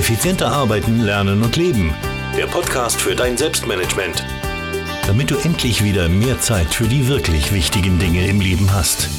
Effizienter 0.00 0.50
arbeiten, 0.50 1.00
lernen 1.00 1.42
und 1.42 1.56
leben. 1.56 1.94
Der 2.34 2.46
Podcast 2.46 2.98
für 2.98 3.14
dein 3.14 3.36
Selbstmanagement. 3.36 4.24
Damit 5.06 5.30
du 5.30 5.36
endlich 5.36 5.84
wieder 5.84 6.08
mehr 6.08 6.40
Zeit 6.40 6.68
für 6.68 6.88
die 6.88 7.06
wirklich 7.06 7.52
wichtigen 7.52 7.98
Dinge 7.98 8.26
im 8.26 8.40
Leben 8.40 8.72
hast. 8.72 9.10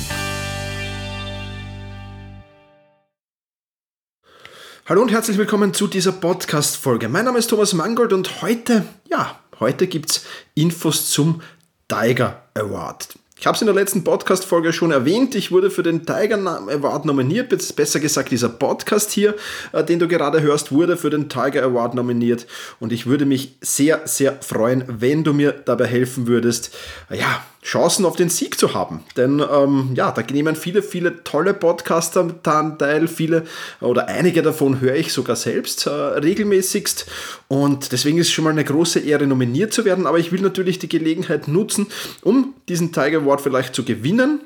Hallo 4.90 5.04
und 5.04 5.12
herzlich 5.12 5.38
willkommen 5.38 5.76
zu 5.76 5.86
dieser 5.86 6.14
Podcast-Folge. 6.14 7.10
Mein 7.10 7.26
Name 7.26 7.38
ist 7.38 7.52
Thomas 7.52 7.74
Mangold 7.74 8.12
und 8.12 8.42
heute, 8.42 8.84
ja, 9.08 9.40
heute 9.60 9.86
gibt's 9.86 10.26
Infos 10.56 11.12
zum 11.12 11.44
Tiger 11.90 12.42
Award. 12.56 13.20
Ich 13.42 13.48
habe 13.48 13.56
es 13.56 13.62
in 13.64 13.66
der 13.66 13.74
letzten 13.74 14.04
Podcast-Folge 14.04 14.72
schon 14.72 14.92
erwähnt. 14.92 15.34
Ich 15.34 15.52
wurde 15.52 15.72
für 15.72 15.82
den 15.82 16.06
Tiger 16.06 16.38
Award 16.38 17.06
nominiert, 17.06 17.50
besser 17.76 18.00
gesagt, 18.00 18.30
dieser 18.30 18.50
Podcast 18.50 19.10
hier, 19.10 19.34
äh, 19.72 19.84
den 19.84 19.98
du 19.98 20.08
gerade 20.08 20.44
hörst, 20.44 20.72
wurde 20.72 20.96
für 20.96 21.10
den 21.10 21.28
Tiger 21.28 21.64
Award 21.64 21.96
nominiert. 21.96 22.46
Und 22.80 22.92
ich 22.92 23.08
würde 23.08 23.26
mich 23.26 23.56
sehr, 23.60 24.02
sehr 24.06 24.38
freuen, 24.44 24.84
wenn 24.88 25.24
du 25.24 25.34
mir 25.34 25.54
dabei 25.54 25.88
helfen 25.88 26.28
würdest, 26.28 26.78
ja, 27.10 27.44
Chancen 27.64 28.06
auf 28.06 28.16
den 28.16 28.30
Sieg 28.30 28.60
zu 28.60 28.74
haben. 28.74 29.02
Denn 29.16 29.40
ähm, 29.40 29.92
ja, 29.94 30.12
da 30.12 30.24
nehmen 30.32 30.56
viele, 30.56 30.82
viele 30.82 31.24
tolle 31.24 31.54
Podcaster 31.54 32.42
teil, 32.42 33.08
viele 33.08 33.44
oder 33.80 34.08
einige 34.08 34.42
davon 34.42 34.82
höre 34.82 34.96
ich 34.96 35.14
sogar 35.14 35.36
selbst 35.36 35.86
äh, 35.86 35.90
regelmäßigst. 35.90 37.06
Und 37.48 37.92
deswegen 37.92 38.18
ist 38.18 38.28
es 38.28 38.34
schon 38.34 38.46
mal 38.46 38.50
eine 38.52 38.64
große 38.64 39.00
Ehre, 39.00 39.28
nominiert 39.28 39.74
zu 39.74 39.86
werden. 39.86 40.08
Aber 40.08 40.18
ich 40.18 40.32
will 40.32 40.42
natürlich 40.42 40.80
die 40.80 40.90
Gelegenheit 40.90 41.48
nutzen, 41.48 41.88
um 42.24 42.56
diesen 42.68 42.92
Tiger 42.92 43.20
Award 43.20 43.42
vielleicht 43.42 43.76
zu 43.76 43.84
gewinnen. 43.84 44.42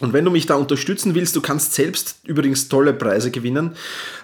Und 0.00 0.12
wenn 0.12 0.24
du 0.24 0.30
mich 0.30 0.46
da 0.46 0.54
unterstützen 0.54 1.14
willst, 1.14 1.34
du 1.34 1.40
kannst 1.40 1.74
selbst 1.74 2.20
übrigens 2.24 2.68
tolle 2.68 2.92
Preise 2.92 3.32
gewinnen. 3.32 3.72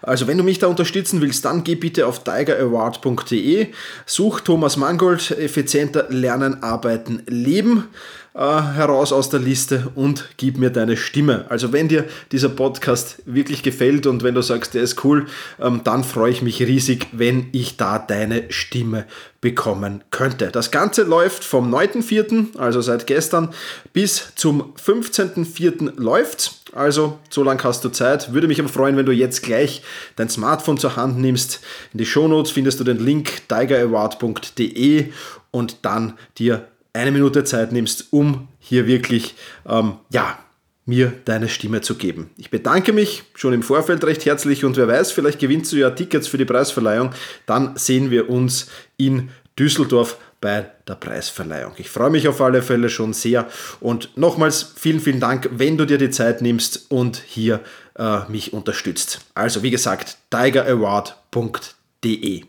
Also 0.02 0.28
wenn 0.28 0.38
du 0.38 0.44
mich 0.44 0.60
da 0.60 0.68
unterstützen 0.68 1.20
willst, 1.20 1.44
dann 1.44 1.64
geh 1.64 1.74
bitte 1.74 2.06
auf 2.06 2.22
tigeraward.de, 2.22 3.68
such 4.06 4.40
Thomas 4.40 4.76
Mangold, 4.76 5.32
effizienter 5.32 6.06
Lernen, 6.10 6.62
Arbeiten, 6.62 7.22
Leben 7.26 7.88
äh, 8.34 8.40
heraus 8.40 9.12
aus 9.12 9.30
der 9.30 9.38
Liste 9.38 9.92
und 9.94 10.28
gib 10.36 10.58
mir 10.58 10.70
deine 10.70 10.96
Stimme. 10.96 11.46
Also 11.50 11.72
wenn 11.72 11.88
dir 11.88 12.04
dieser 12.32 12.48
Podcast 12.48 13.22
wirklich 13.26 13.62
gefällt 13.62 14.06
und 14.06 14.24
wenn 14.24 14.34
du 14.34 14.42
sagst, 14.42 14.74
der 14.74 14.82
ist 14.82 15.04
cool, 15.04 15.26
ähm, 15.60 15.82
dann 15.84 16.02
freue 16.02 16.32
ich 16.32 16.42
mich 16.42 16.60
riesig, 16.60 17.06
wenn 17.12 17.46
ich 17.52 17.76
da 17.76 17.98
deine 17.98 18.44
Stimme 18.50 19.06
bekommen 19.40 20.02
könnte. 20.10 20.48
Das 20.48 20.70
Ganze 20.70 21.04
läuft 21.04 21.44
vom 21.44 21.72
9.4., 21.72 22.58
also 22.58 22.80
seit 22.80 23.06
gestern, 23.06 23.50
bis 23.92 24.32
zum 24.34 24.74
15.4. 24.84 26.00
läuft. 26.00 26.62
Also, 26.72 27.20
so 27.30 27.44
lange 27.44 27.62
hast 27.62 27.84
du 27.84 27.88
Zeit. 27.90 28.32
Würde 28.32 28.48
mich 28.48 28.58
aber 28.58 28.68
freuen, 28.68 28.96
wenn 28.96 29.06
du 29.06 29.12
jetzt 29.12 29.44
gleich 29.44 29.82
dein 30.16 30.28
Smartphone 30.28 30.78
zur 30.78 30.96
Hand 30.96 31.18
nimmst. 31.18 31.60
In 31.92 31.98
die 31.98 32.06
Shownotes 32.06 32.50
findest 32.50 32.80
du 32.80 32.84
den 32.84 32.98
Link 32.98 33.46
tigeraward.de 33.48 35.12
und 35.52 35.76
dann 35.82 36.14
dir 36.36 36.66
eine 36.94 37.10
Minute 37.10 37.44
Zeit 37.44 37.72
nimmst, 37.72 38.12
um 38.12 38.48
hier 38.58 38.86
wirklich, 38.86 39.34
ähm, 39.68 39.96
ja, 40.10 40.38
mir 40.86 41.12
deine 41.24 41.48
Stimme 41.48 41.80
zu 41.80 41.96
geben. 41.96 42.30
Ich 42.36 42.50
bedanke 42.50 42.92
mich 42.92 43.24
schon 43.34 43.54
im 43.54 43.62
Vorfeld 43.62 44.04
recht 44.04 44.26
herzlich 44.26 44.64
und 44.64 44.76
wer 44.76 44.86
weiß, 44.86 45.12
vielleicht 45.12 45.38
gewinnst 45.38 45.72
du 45.72 45.76
ja 45.76 45.90
Tickets 45.90 46.28
für 46.28 46.38
die 46.38 46.44
Preisverleihung. 46.44 47.10
Dann 47.46 47.76
sehen 47.76 48.10
wir 48.10 48.28
uns 48.28 48.68
in 48.96 49.30
Düsseldorf 49.58 50.18
bei 50.40 50.66
der 50.86 50.94
Preisverleihung. 50.96 51.72
Ich 51.78 51.88
freue 51.88 52.10
mich 52.10 52.28
auf 52.28 52.40
alle 52.42 52.60
Fälle 52.60 52.90
schon 52.90 53.14
sehr 53.14 53.48
und 53.80 54.14
nochmals 54.16 54.74
vielen, 54.76 55.00
vielen 55.00 55.20
Dank, 55.20 55.48
wenn 55.52 55.78
du 55.78 55.86
dir 55.86 55.96
die 55.96 56.10
Zeit 56.10 56.42
nimmst 56.42 56.90
und 56.90 57.16
hier 57.16 57.60
äh, 57.98 58.20
mich 58.28 58.52
unterstützt. 58.52 59.20
Also 59.34 59.62
wie 59.62 59.70
gesagt, 59.70 60.18
tigeraward.de. 60.30 62.42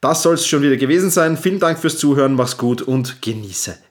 Das 0.00 0.22
soll 0.22 0.34
es 0.34 0.46
schon 0.46 0.62
wieder 0.62 0.76
gewesen 0.76 1.10
sein. 1.10 1.36
Vielen 1.36 1.58
Dank 1.58 1.80
fürs 1.80 1.98
Zuhören, 1.98 2.34
mach's 2.34 2.56
gut 2.56 2.82
und 2.82 3.20
genieße 3.20 3.89